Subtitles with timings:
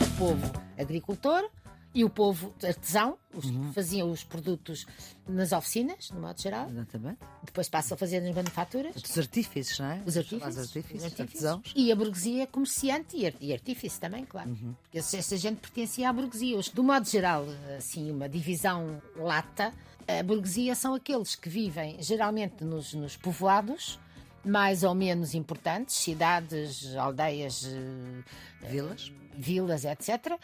[0.00, 1.48] O povo agricultor
[1.94, 4.86] e o povo artesão, os que faziam os produtos
[5.28, 6.70] nas oficinas, no modo geral.
[6.70, 7.18] Exatamente.
[7.44, 8.96] Depois passam a fazer nas manufaturas.
[8.96, 10.02] Os artífices, não é?
[10.06, 11.72] Os artífices, Os artífices, os artífices.
[11.76, 14.48] E a burguesia comerciante e, ar- artífice também, claro.
[14.50, 14.74] Uhum.
[14.82, 16.58] Porque essa, gente pertencia à burguesia.
[16.72, 17.44] Do modo geral,
[17.76, 19.70] assim, uma divisão lata,
[20.06, 23.98] a burguesia são aqueles que vivem geralmente nos, nos povoados,
[24.44, 29.12] mais ou menos importantes, cidades, aldeias, eh, Vilas.
[29.34, 30.38] vilas, etc.,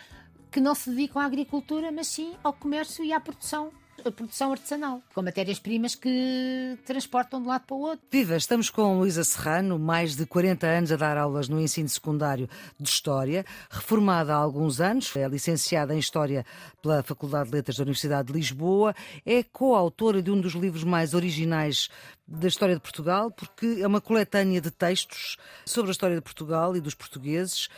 [0.51, 3.71] que não se dedicam à agricultura, mas sim ao comércio e à produção,
[4.05, 8.07] a produção artesanal, com matérias-primas que transportam de um lado para o outro.
[8.11, 12.49] Viva, estamos com Luísa Serrano, mais de 40 anos a dar aulas no ensino secundário
[12.79, 16.45] de História, reformada há alguns anos, é licenciada em História
[16.83, 21.15] pela Faculdade de Letras da Universidade de Lisboa, é coautora de um dos livros mais
[21.15, 21.89] originais
[22.27, 26.77] da história de Portugal, porque é uma coletânea de textos sobre a história de Portugal
[26.77, 27.69] e dos portugueses,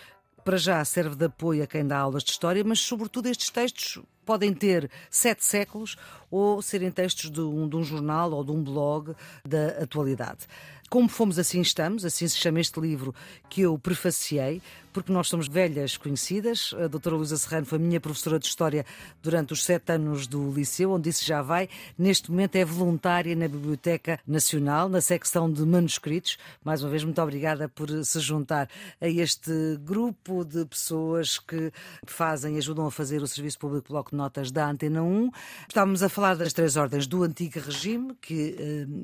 [0.44, 3.98] para já serve de apoio a quem dá aulas de história, mas sobretudo estes textos
[4.30, 5.96] podem ter sete séculos
[6.30, 9.12] ou serem textos de um, de um jornal ou de um blog
[9.44, 10.46] da atualidade.
[10.91, 13.14] Como fomos assim estamos, assim se chama este livro
[13.48, 14.60] que eu prefaciei,
[14.92, 16.74] porque nós somos velhas conhecidas.
[16.77, 18.84] A doutora Luísa Serrano foi minha professora de História
[19.22, 21.69] durante os sete anos do Liceu, onde isso já vai.
[21.97, 26.36] Neste momento é voluntária na Biblioteca Nacional, na secção de manuscritos.
[26.64, 28.69] Mais uma vez, muito obrigada por se juntar
[29.00, 29.52] a este
[29.84, 31.72] grupo de pessoas que
[32.04, 35.30] fazem, ajudam a fazer o Serviço Público Bloco de Notas da Antena 1.
[35.69, 38.56] Estávamos a falar das três ordens do Antigo Regime, que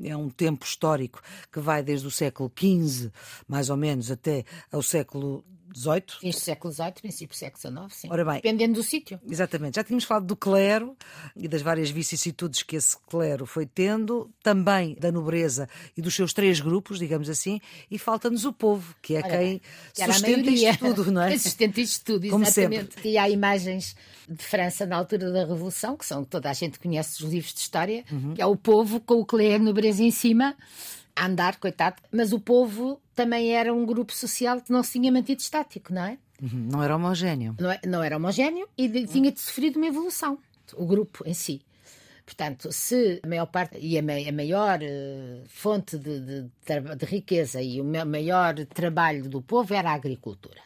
[0.03, 3.11] eh, é um tempo histórico que vai desde o século XV,
[3.47, 5.43] mais ou menos, até ao século
[5.75, 6.03] XVIII.
[6.21, 8.07] Fins do século XVIII, princípio do século XIX, sim.
[8.09, 8.35] Ora bem.
[8.35, 9.19] Dependendo do sítio.
[9.29, 9.75] Exatamente.
[9.75, 10.95] Já tínhamos falado do clero
[11.35, 16.33] e das várias vicissitudes que esse clero foi tendo, também da nobreza e dos seus
[16.33, 17.59] três grupos, digamos assim,
[17.91, 19.61] e falta-nos o povo, que é Olha quem bem,
[20.09, 21.29] a sustenta isto tudo, não é?
[21.29, 23.07] Quem sustenta isto tudo, Como exatamente.
[23.07, 23.95] E há imagens
[24.27, 27.59] de França na altura da Revolução, que são toda a gente conhece os livros de
[27.59, 28.33] história, Uhum.
[28.33, 30.55] que é o povo com o clero nobreza em cima,
[31.17, 31.97] a andar, coitado.
[32.11, 36.03] Mas o povo também era um grupo social que não se tinha mantido estático, não
[36.05, 36.17] é?
[36.41, 37.55] Uhum, Não era homogéneo.
[37.59, 40.37] não, é- não era homogéneo e de- tinha de sofrido uma evolução,
[40.75, 41.61] o grupo em si.
[42.25, 46.45] Portanto, se a maior parte e a, a maior eh, fonte de, de
[46.97, 50.59] de riqueza e o ma- maior trabalho do povo era a agricultura,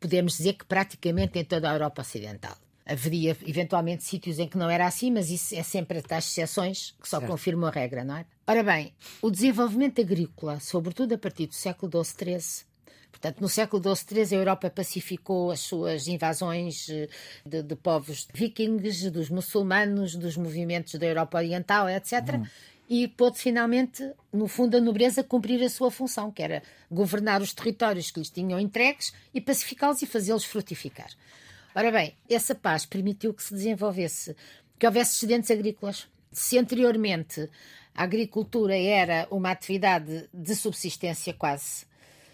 [0.00, 2.56] podemos dizer que praticamente em toda a Europa Ocidental.
[2.90, 7.08] Haveria eventualmente sítios em que não era assim, mas isso é sempre as exceções que
[7.08, 7.30] só Certo.
[7.30, 8.26] confirmam a regra, não é?
[8.46, 8.92] Ora bem,
[9.22, 12.70] o desenvolvimento agrícola, sobretudo a partir do século XII, XIII,
[13.10, 17.08] Portanto, no século XII, XIII, a Europa pacificou as suas invasões eh,
[17.44, 22.40] de, de povos vikings, dos muçulmanos, dos movimentos da Europa Oriental, etc.
[22.88, 27.52] E pôde finalmente, no fundo, a nobreza cumprir a sua função, que era governar os
[27.52, 31.10] territórios que lhes tinham entregues e pacificá-los e fazê-los frutificar.
[31.80, 34.36] Ora bem, essa paz permitiu que se desenvolvesse,
[34.78, 36.06] que houvesse excedentes agrícolas.
[36.30, 37.48] Se anteriormente
[37.94, 41.86] a agricultura era uma atividade de subsistência quase,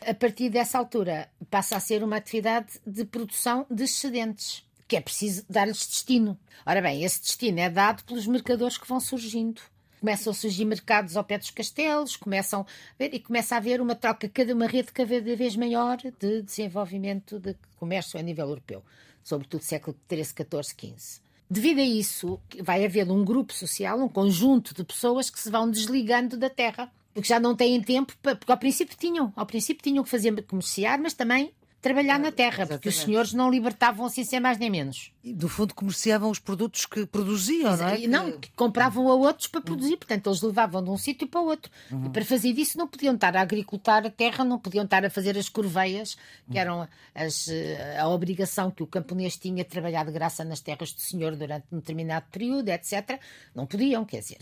[0.04, 5.00] a partir dessa altura passa a ser uma atividade de produção de excedentes, que é
[5.00, 6.36] preciso dar-lhes destino.
[6.66, 9.62] Ora bem, esse destino é dado pelos mercadores que vão surgindo.
[10.00, 12.66] Começam a surgir mercados ao pé dos castelos, começam
[12.98, 17.38] ver, e começa a haver uma troca, cada uma rede cada vez maior de desenvolvimento
[17.38, 18.82] de comércio a nível europeu,
[19.26, 21.20] sobretudo século XIII, XIV, XV.
[21.50, 25.68] Devido a isso, vai haver um grupo social, um conjunto de pessoas que se vão
[25.68, 29.82] desligando da terra, porque já não têm tempo, para- porque ao princípio tinham, ao princípio
[29.82, 33.04] tinham que fazer comerciar, mas também trabalhar na terra, porque os exatamente.
[33.04, 35.12] senhores não libertavam assim sem mais nem menos.
[35.22, 38.00] E, do fundo, comerciavam os produtos que produziam, não é?
[38.00, 41.40] E não, que compravam a outros para produzir, portanto, eles levavam de um sítio para
[41.40, 41.70] o outro.
[42.04, 45.10] E para fazer disso não podiam estar a agricultar a terra, não podiam estar a
[45.10, 46.16] fazer as corveias,
[46.50, 50.60] que eram as, eh, a obrigação que o camponês tinha de trabalhar de graça nas
[50.60, 53.20] terras do senhor durante um determinado período, etc.
[53.54, 54.38] Não podiam, quer dizer.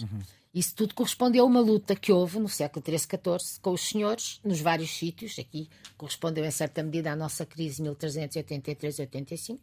[0.55, 4.41] Isso tudo correspondeu a uma luta que houve no século XIII, XIV com os senhores,
[4.45, 5.37] nos vários sítios.
[5.39, 9.59] Aqui correspondeu em certa medida à nossa crise de 1383-85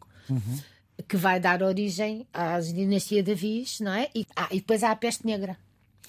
[1.08, 4.10] que vai dar origem à dinastia de Avis, não é?
[4.14, 5.56] E, ah, e depois há a peste negra.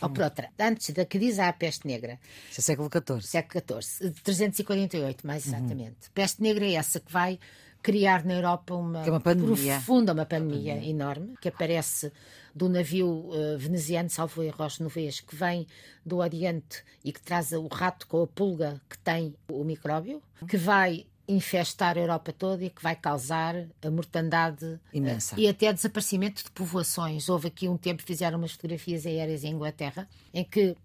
[0.01, 2.19] Ou por outra, antes da crise há a peste negra,
[2.51, 3.21] Isso é século XIV.
[3.21, 6.09] século XIV, de 348, mais exatamente.
[6.13, 7.39] Peste negra é essa que vai
[7.83, 9.73] criar na Europa uma, é uma pandemia.
[9.73, 12.11] profunda, uma pandemia enorme, que aparece
[12.55, 15.67] do navio eh, veneziano, salvo erro, aos Novês, que vem
[16.05, 20.55] do Oriente e que traz o rato com a pulga que tem o micróbio, que
[20.55, 25.35] vai infestar a Europa toda e que vai causar a mortandade Imensa.
[25.37, 27.27] e até desaparecimento de povoações.
[27.29, 30.75] Houve aqui um tempo, fizeram umas fotografias aéreas em Inglaterra, em que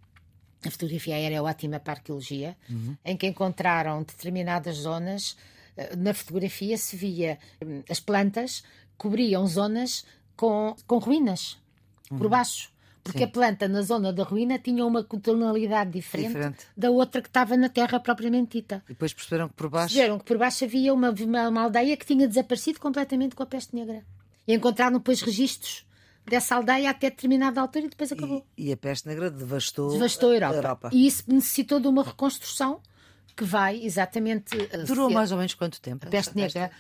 [0.65, 2.97] a fotografia aérea é ótima para a arqueologia, uhum.
[3.05, 5.37] em que encontraram determinadas zonas.
[5.79, 8.65] Eh, na fotografia se via hum, as plantas
[8.97, 10.05] cobriam zonas
[10.37, 11.57] com, com ruínas
[12.11, 12.19] uhum.
[12.19, 12.71] por baixo.
[13.05, 13.25] Porque Sim.
[13.25, 17.57] a planta na zona da ruína tinha uma tonalidade diferente, diferente, da outra que estava
[17.57, 18.83] na terra propriamente dita.
[18.87, 19.95] E depois perceberam que por baixo.
[19.95, 23.47] Perceberam que por baixo havia uma, uma, uma aldeia que tinha desaparecido completamente com a
[23.47, 24.05] peste negra.
[24.47, 25.87] E encontraram depois registros
[26.27, 28.45] dessa aldeia até determinada altura e depois acabou.
[28.59, 30.53] E, e a peste negra devastou, devastou a, Europa.
[30.53, 30.91] a Europa.
[30.93, 32.83] E isso necessitou de uma reconstrução
[33.39, 34.57] que vai exatamente.
[34.87, 36.07] Durou mais ou menos quanto tempo?
[36.07, 36.71] A peste negra.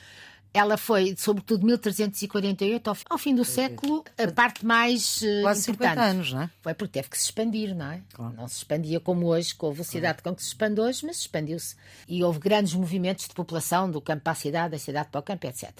[0.52, 5.90] Ela foi, sobretudo, 1348, ao, fim do século, a parte mais uh, Quase importante.
[5.90, 6.50] 50 anos, não é?
[6.62, 8.00] Foi porque teve que se expandir, não é?
[8.14, 8.34] Claro.
[8.34, 10.34] Não se expandia como hoje, com a velocidade claro.
[10.34, 11.76] com que se expande hoje, mas expandiu-se.
[12.08, 15.22] E houve grandes movimentos de população, do campo para a cidade, da cidade para o
[15.22, 15.70] campo, etc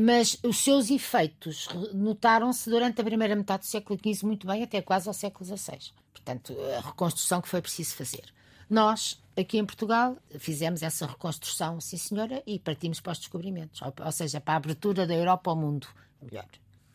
[0.00, 4.82] mas os seus efeitos notaram-se durante a primeira metade do século XV muito bem, até
[4.82, 5.78] quase ao século XVI.
[6.12, 8.24] Portanto, a reconstrução que foi preciso fazer.
[8.68, 13.92] Nós, aqui em Portugal, fizemos essa reconstrução, sim senhora, e partimos para os descobrimentos, ou,
[14.04, 15.86] ou seja, para a abertura da Europa ao mundo.
[16.20, 16.46] Melhor.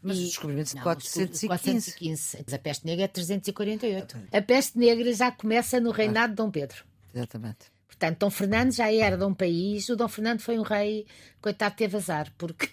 [0.01, 1.47] Mas e, os descobrimentos de 415.
[1.47, 2.55] 415.
[2.55, 4.17] A peste negra é 348.
[4.31, 6.85] A peste negra já começa no reinado de Dom Pedro.
[7.13, 7.71] Exatamente.
[7.99, 11.05] Portanto, Dom Fernando já era de um país, o Dom Fernando foi um rei,
[11.41, 12.69] coitado, teve azar, porque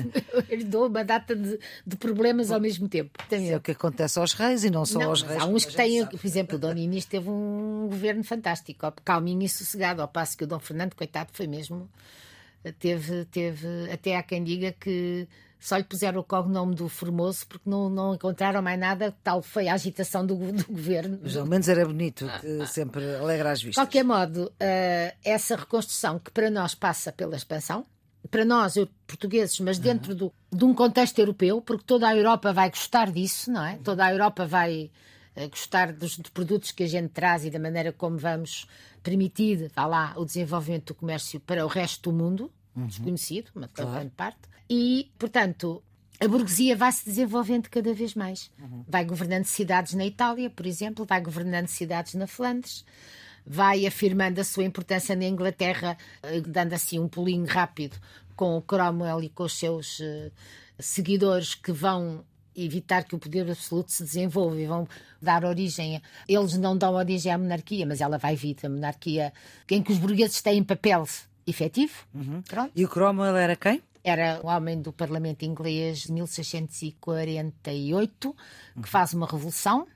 [0.48, 3.18] herdou uma data de, de problemas ao mesmo tempo.
[3.28, 3.50] Também.
[3.50, 5.42] É o que acontece aos reis e não só não, aos reis.
[5.42, 9.50] Há uns que têm, por exemplo, o Dom Inês teve um governo fantástico, calminho e
[9.50, 11.86] sossegado, ao passo que o Dom Fernando, coitado, foi mesmo.
[12.78, 15.28] Teve, teve, até há quem diga que
[15.60, 19.68] só lhe puseram o cognome do Formoso porque não, não encontraram mais nada, tal foi
[19.68, 21.20] a agitação do, do governo.
[21.22, 23.82] Mas ao menos era bonito, que sempre alegra as vistas.
[23.82, 27.84] De qualquer modo, uh, essa reconstrução que para nós passa pela expansão,
[28.30, 28.74] para nós,
[29.06, 33.50] portugueses, mas dentro do, de um contexto europeu, porque toda a Europa vai gostar disso,
[33.50, 33.78] não é?
[33.84, 34.90] Toda a Europa vai
[35.36, 38.66] uh, gostar dos, dos produtos que a gente traz e da maneira como vamos
[39.02, 42.86] permitir, vá lá, o desenvolvimento do comércio para o resto do mundo, uhum.
[42.86, 43.92] desconhecido, uma claro.
[43.92, 44.40] grande parte.
[44.68, 45.82] E, portanto,
[46.20, 48.50] a burguesia vai se desenvolvendo cada vez mais.
[48.60, 48.84] Uhum.
[48.86, 52.84] Vai governando cidades na Itália, por exemplo, vai governando cidades na Flandres,
[53.46, 57.96] vai afirmando a sua importância na Inglaterra, eh, dando assim um pulinho rápido
[58.36, 60.30] com o Cromwell e com os seus uh,
[60.78, 62.24] seguidores que vão
[62.54, 64.88] evitar que o poder absoluto se desenvolva e vão
[65.20, 66.00] dar origem.
[66.28, 68.56] Eles não dão origem à monarquia, mas ela vai vir.
[68.62, 69.32] A monarquia
[69.70, 71.06] em que os burgueses têm papel
[71.46, 71.92] efetivo.
[72.14, 72.42] Uhum.
[72.74, 73.82] E o Cromwell era quem?
[74.02, 78.36] Era um homem do Parlamento inglês de 1648
[78.82, 79.86] que faz uma revolução,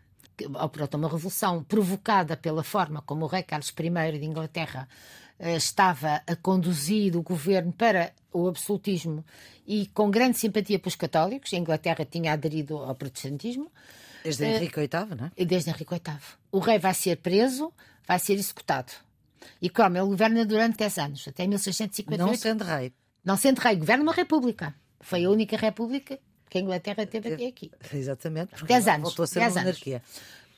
[0.61, 4.87] ou pronto, uma revolução provocada pela forma como o rei Carlos I de Inglaterra
[5.38, 9.25] eh, estava a conduzir o governo para o absolutismo
[9.67, 11.52] e com grande simpatia pelos católicos.
[11.52, 13.70] A Inglaterra tinha aderido ao protestantismo.
[14.23, 15.44] Desde eh, Henrique VIII, não é?
[15.44, 16.19] Desde Henrique VIII.
[16.52, 17.73] O rei vai ser preso,
[18.06, 18.93] vai ser executado.
[19.61, 22.26] E Cromwell governa durante 10 anos, até 1658.
[22.26, 22.93] Não sendo rei.
[23.25, 24.75] Não sendo rei, governa uma república.
[25.00, 26.19] Foi a única república
[26.49, 27.70] que a Inglaterra teve até aqui.
[27.93, 28.64] Exatamente.
[28.64, 29.02] 10 anos.
[29.02, 30.02] Voltou a ser uma monarquia.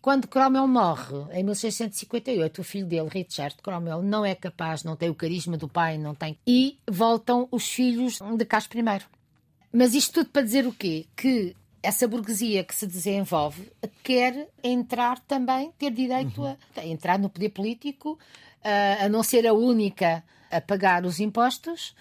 [0.01, 5.11] Quando Cromwell morre, em 1658, o filho dele, Richard Cromwell, não é capaz, não tem
[5.11, 6.39] o carisma do pai, não tem.
[6.47, 9.05] E voltam os filhos de Carlos I.
[9.73, 11.07] Mas isto tudo para dizer o quê?
[11.17, 11.57] Que
[11.87, 13.71] essa burguesia que se desenvolve
[14.03, 16.57] quer entrar também, ter direito uhum.
[16.77, 18.19] a, a, entrar no poder político,
[18.63, 21.95] a, a não ser a única a pagar os impostos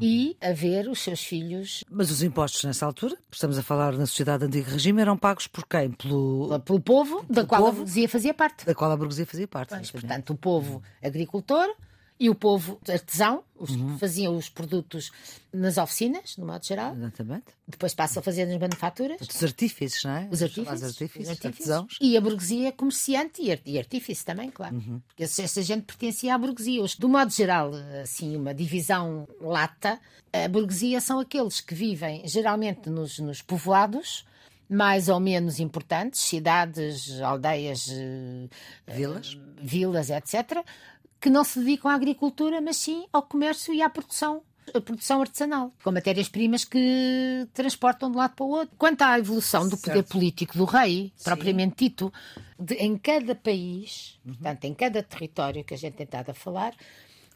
[0.00, 1.84] e a ver os seus filhos.
[1.90, 5.66] Mas os impostos nessa altura, estamos a falar na sociedade antigo regime, eram pagos por
[5.66, 5.90] quem?
[5.90, 8.64] Pelo, pelo povo, da qual povo, a burguesia fazia parte.
[8.64, 9.70] Da qual a burguesia fazia parte.
[9.70, 11.68] Pois, portanto, o povo agricultor,
[12.22, 13.98] e o povo artesão, os uhum.
[13.98, 15.10] faziam os produtos
[15.52, 16.94] nas oficinas, no modo geral.
[16.94, 17.46] Exatamente.
[17.66, 19.20] Depois passa a fazer nas manufaturas.
[19.20, 20.28] Os artífices, não é?
[20.30, 20.84] Os artífices.
[20.84, 21.98] artífices, os artífices.
[22.00, 24.76] E a burguesia comerciante e artífice também, claro.
[24.76, 25.02] Uhum.
[25.08, 26.80] Porque essa gente pertencia à burguesia.
[26.96, 29.98] Do modo geral, assim, uma divisão lata,
[30.32, 34.24] a burguesia são aqueles que vivem geralmente nos, nos povoados,
[34.72, 37.88] mais ou menos importantes, cidades, aldeias,
[38.86, 40.64] vilas, uh, vilas etc.,
[41.22, 44.42] que não se dedicam à agricultura, mas sim ao comércio e à produção
[44.74, 48.74] a produção artesanal, com matérias-primas que transportam de um lado para o outro.
[48.78, 51.24] Quanto à evolução do poder político do rei, Sim.
[51.24, 52.12] propriamente dito,
[52.58, 54.34] de, em cada país, uhum.
[54.34, 56.74] portanto, em cada território que a gente tem estado a falar,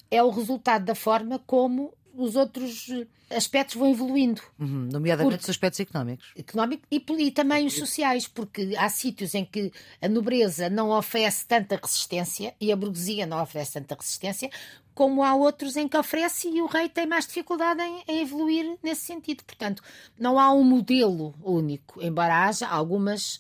[0.09, 2.91] é o resultado da forma como os outros
[3.31, 4.41] aspectos vão evoluindo.
[4.59, 6.27] Uhum, nomeadamente os aspectos económicos.
[6.37, 11.47] Económico e, e, também os sociais, porque há sítios em que a nobreza não oferece
[11.47, 14.51] tanta resistência e a burguesia não oferece tanta resistência,
[14.95, 18.79] como há outros em que oferece e o rei tem mais dificuldade em, em, evoluir
[18.83, 19.45] nesse sentido.
[19.45, 19.83] Portanto,
[20.19, 23.39] não há um modelo único, embora haja algumas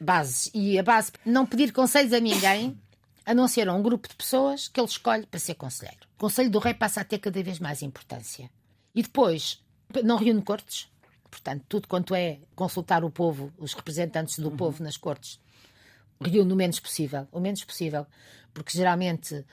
[0.00, 0.50] bases.
[0.54, 2.76] E a base, não pedir conselhos a ninguém,
[3.30, 6.00] a não ser a um grupo de pessoas que ele escolhe para ser conselheiro.
[6.16, 8.50] O conselho do rei passa a ter cada vez mais importância.
[8.92, 9.62] E depois,
[10.02, 10.90] não reúne cortes.
[11.30, 14.56] Portanto, tudo quanto é consultar o povo, os representantes do uhum.
[14.56, 15.38] povo nas cortes,
[16.20, 17.28] reúne o menos possível.
[17.30, 18.04] O menos possível.
[18.52, 19.46] Porque geralmente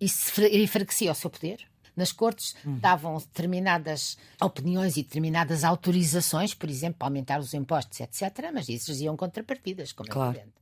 [0.00, 1.64] isso enfraquecia o seu poder.
[1.94, 2.80] Nas cortes uhum.
[2.80, 8.90] davam determinadas opiniões e determinadas autorizações, por exemplo, para aumentar os impostos, etc., mas isso
[8.94, 10.30] iam contrapartidas, como é claro.
[10.30, 10.56] é evidente.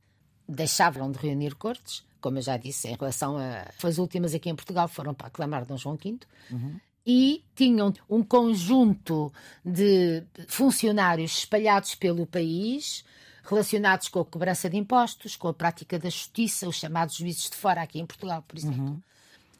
[0.47, 3.67] Deixavam de reunir cortes, como eu já disse, em relação a.
[3.83, 6.17] As últimas aqui em Portugal foram para aclamar Dom João V.
[6.51, 6.79] Uhum.
[7.05, 9.31] E tinham um conjunto
[9.63, 13.05] de funcionários espalhados pelo país,
[13.43, 17.55] relacionados com a cobrança de impostos, com a prática da justiça, os chamados juízes de
[17.55, 18.83] fora aqui em Portugal, por exemplo.
[18.83, 19.01] Uhum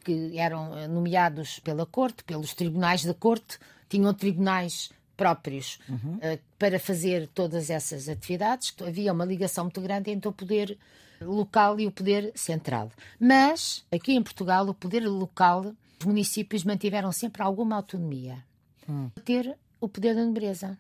[0.08, 3.60] que eram eh, nomeados pela Corte, pelos tribunais da Corte,
[3.90, 6.16] tinham tribunais próprios uhum.
[6.16, 8.74] uh, para fazer todas essas atividades.
[8.80, 10.78] Havia uma ligação muito grande entre o poder
[11.22, 12.92] local e o poder central.
[13.20, 18.44] Mas, aqui em Portugal, o poder local, os municípios mantiveram sempre alguma autonomia.
[18.88, 19.10] Uhum.
[19.24, 20.78] Ter o poder da nobreza.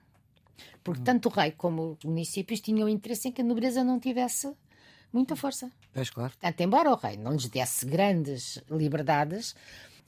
[0.84, 1.06] Porque uhum.
[1.06, 4.52] tanto o rei como os municípios tinham interesse em que a nobreza não tivesse
[5.12, 5.72] muita força.
[5.94, 6.32] Pois, claro.
[6.32, 9.56] Portanto, embora o rei não lhes desse grandes liberdades,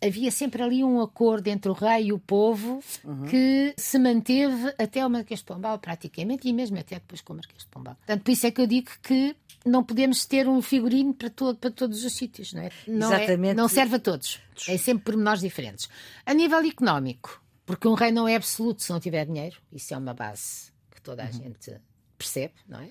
[0.02, 3.26] havia sempre ali um acordo entre o rei e o povo uhum.
[3.26, 7.36] que se manteve até o Marquês de Pombal, praticamente, e mesmo até depois com o
[7.36, 7.96] Marquês de Pombal.
[7.96, 11.58] Portanto, por isso é que eu digo que não podemos ter um figurino para, todo,
[11.58, 12.72] para todos os sítios, não é?
[12.88, 13.51] Não, é, Exatamente.
[13.51, 14.39] É, não serve a todos.
[14.68, 15.89] É sempre pormenores diferentes.
[16.25, 19.98] A nível económico, porque um rei não é absoluto se não tiver dinheiro, isso é
[19.98, 21.34] uma base que toda a uhum.
[21.34, 21.78] gente
[22.18, 22.89] percebe, não é?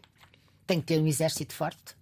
[0.67, 1.99] Tem que ter um exército forte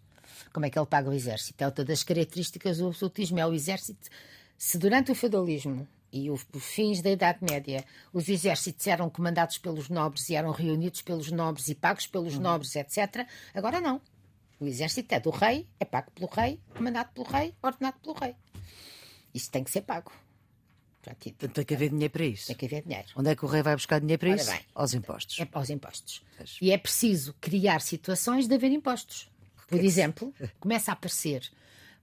[0.57, 1.63] como é que ele paga o exército.
[1.63, 4.09] É outra das características do absolutismo, é o exército.
[4.57, 9.91] Se durante o feudalismo e os fins da Idade Média os exércitos eram comandados pelos
[9.91, 12.41] nobres e eram reunidos pelos nobres e pagos pelos uhum.
[12.41, 14.01] nobres, etc., agora não.
[14.59, 18.35] O exército é do rei, é pago pelo rei, comandado pelo rei, ordenado pelo rei.
[19.35, 20.11] Isso tem que ser pago.
[21.03, 22.49] Portanto, tem que haver dinheiro para isso.
[22.49, 23.09] Tem que haver dinheiro.
[23.15, 24.51] Onde é que o rei vai buscar dinheiro para Ora isso?
[24.51, 25.39] Bem, aos impostos.
[25.39, 26.23] É aos impostos.
[26.61, 29.31] E é preciso criar situações de haver impostos.
[29.69, 31.49] Por exemplo, começa a aparecer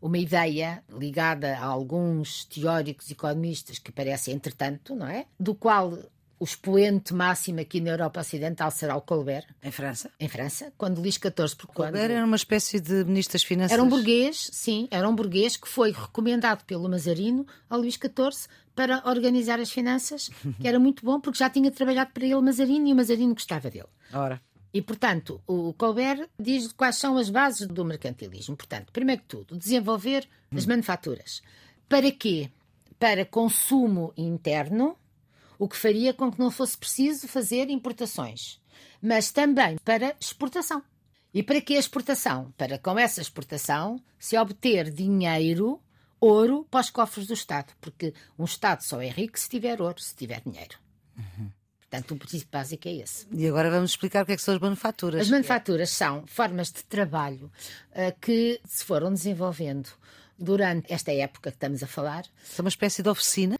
[0.01, 5.25] uma ideia ligada a alguns teóricos economistas que parecem, entretanto, não é?
[5.39, 5.98] Do qual
[6.43, 9.45] o expoente máximo aqui na Europa Ocidental será o Colbert.
[9.63, 10.12] Em França?
[10.19, 11.55] Em França, quando Luís XIV...
[11.55, 12.12] Porque Colbert quando...
[12.12, 13.71] era uma espécie de ministro das Finanças.
[13.71, 18.50] Era um burguês, sim, era um burguês que foi recomendado pelo Mazarino ao Luís XIV
[18.75, 22.89] para organizar as finanças, que era muito bom porque já tinha trabalhado para ele Mazarino
[22.89, 23.88] e o Mazarino gostava dele.
[24.13, 24.41] Ora.
[24.73, 28.57] E, portanto, o Colbert diz quais são as bases do mercantilismo.
[28.57, 31.41] Portanto, primeiro que tudo, desenvolver as manufaturas.
[31.88, 32.50] Para quê?
[33.00, 34.97] Para consumo interno,
[35.57, 38.62] o que faria com que não fosse preciso fazer importações,
[39.01, 40.83] mas também para exportação.
[41.33, 42.53] E para que a exportação?
[42.57, 45.81] Para com essa exportação se obter dinheiro,
[46.19, 50.00] ouro, para os cofres do Estado, porque um Estado só é rico se tiver ouro,
[50.00, 50.77] se tiver dinheiro.
[51.17, 51.50] Uhum.
[51.79, 53.27] Portanto, o princípio básico é esse.
[53.31, 55.22] E agora vamos explicar o que, é que são as manufaturas.
[55.22, 57.51] As manufaturas são formas de trabalho
[57.91, 59.89] uh, que se foram desenvolvendo
[60.38, 62.25] durante esta época que estamos a falar.
[62.57, 63.60] É uma espécie de oficina?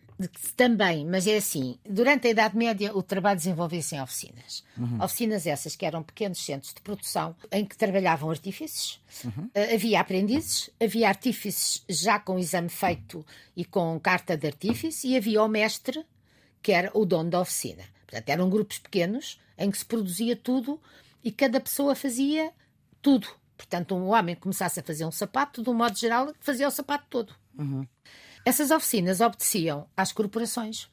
[0.56, 4.64] Também, mas é assim: durante a Idade Média o trabalho desenvolvia-se em oficinas.
[4.78, 5.02] Uhum.
[5.04, 9.00] Oficinas essas que eram pequenos centros de produção em que trabalhavam artífices.
[9.24, 9.46] Uhum.
[9.46, 13.26] Uh, havia aprendizes, havia artífices já com exame feito
[13.56, 16.06] e com carta de artífice, e havia o mestre,
[16.62, 17.84] que era o dono da oficina.
[18.06, 20.80] Portanto, eram grupos pequenos em que se produzia tudo
[21.24, 22.52] e cada pessoa fazia
[23.02, 23.28] tudo.
[23.58, 27.06] Portanto, um homem começasse a fazer um sapato, de um modo geral, fazia o sapato
[27.10, 27.34] todo.
[27.58, 27.88] Uhum.
[28.46, 30.90] Essas oficinas obedeciam às corporações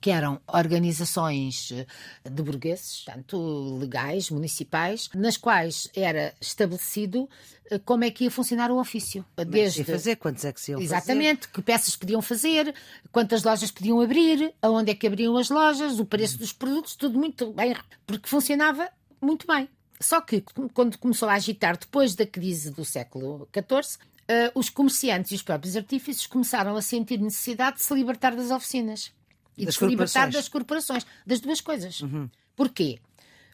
[0.00, 1.86] que eram organizações eh,
[2.28, 7.28] de burgueses, tanto legais, municipais, nas quais era estabelecido
[7.70, 9.24] eh, como é que ia funcionar o ofício.
[9.46, 11.52] Desde fazer, quantos é que se iam Exatamente, fazer?
[11.52, 12.74] que peças podiam fazer,
[13.10, 17.18] quantas lojas podiam abrir, aonde é que abriam as lojas, o preço dos produtos, tudo
[17.18, 18.88] muito bem, porque funcionava
[19.20, 19.68] muito bem.
[20.00, 20.44] Só que
[20.74, 25.42] quando começou a agitar depois da crise do século XIV, Uh, os comerciantes e os
[25.42, 29.12] próprios artífices começaram a sentir necessidade de se libertar das oficinas
[29.56, 32.00] e das de se libertar das corporações, das duas coisas.
[32.00, 32.30] Uhum.
[32.54, 33.00] Porquê?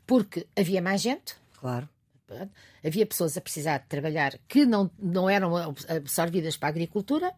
[0.07, 1.35] Porque havia mais gente.
[1.59, 1.89] Claro.
[2.85, 5.57] Havia pessoas a precisar de trabalhar que não, não eram
[5.89, 7.33] absorvidas para a agricultura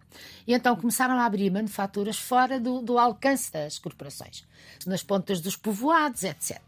[0.45, 4.45] e então começaram a abrir manufaturas fora do, do alcance das corporações,
[4.85, 6.59] nas pontas dos povoados, etc.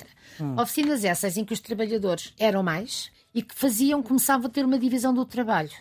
[0.41, 0.57] Hum.
[0.57, 4.79] Oficinas essas em que os trabalhadores eram mais e que faziam, começavam a ter uma
[4.79, 5.73] divisão do trabalho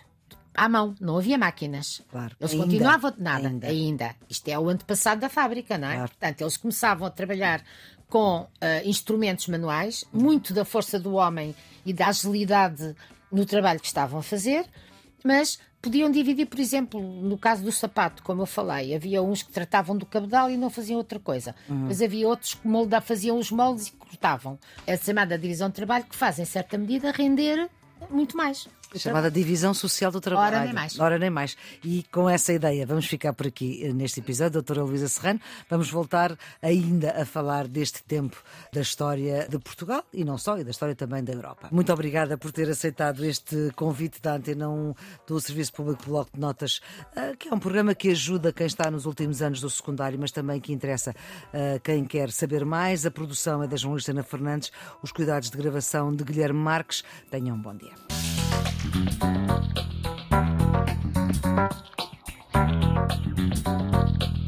[0.54, 2.02] à mão, não havia máquinas.
[2.10, 2.36] Claro.
[2.40, 3.68] Eles Ainda, continuavam nada, ainda.
[3.68, 4.16] ainda.
[4.30, 5.96] Isto é o antepassado da fábrica, não é?
[5.96, 6.10] Claro.
[6.10, 7.64] Portanto, eles começavam a trabalhar
[8.10, 11.56] com eh, instrumentos manuais, muito da força do homem
[11.86, 12.94] e da agilidade
[13.32, 14.66] no trabalho que estavam a fazer,
[15.24, 19.52] mas podiam dividir, por exemplo, no caso do sapato, como eu falei, havia uns que
[19.52, 23.50] tratavam do cabedal e não faziam outra coisa, mas havia outros que molda, faziam os
[23.50, 24.60] moldes e cortavam.
[24.86, 27.70] É a chamada divisão de trabalho que faz, em certa medida, render
[28.10, 28.68] muito mais.
[28.98, 30.56] Chamada divisão social do trabalho.
[30.56, 31.00] Ora, nem mais.
[31.00, 31.58] Ora, nem mais.
[31.84, 35.40] E com essa ideia, vamos ficar por aqui eh, neste episódio, doutora Luísa Serrano.
[35.70, 38.42] Vamos voltar ainda a falar deste tempo
[38.74, 41.70] da história de Portugal e não só, e da história também da Europa.
[41.72, 44.94] Muito obrigada por ter aceitado este convite da Antena 1
[45.28, 46.82] do Serviço Público Bloco de Notas,
[47.16, 50.32] eh, que é um programa que ajuda quem está nos últimos anos do secundário, mas
[50.32, 51.16] também que interessa
[51.54, 53.06] a quem quer saber mais.
[53.06, 54.72] A produção é da jornalista Ana Fernandes,
[55.02, 57.04] os cuidados de gravação de Guilherme Marques.
[57.30, 58.31] Tenham um bom dia.
[58.84, 59.22] Thank
[64.26, 64.41] you.